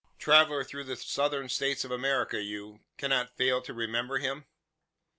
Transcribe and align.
Traveller 0.17 0.63
through 0.63 0.85
the 0.85 0.95
Southern 0.95 1.47
States 1.47 1.85
of 1.85 1.91
America 1.91 2.41
you; 2.41 2.79
cannot 2.97 3.37
fail 3.37 3.61
to 3.61 3.71
remember 3.71 4.17
him? 4.17 4.45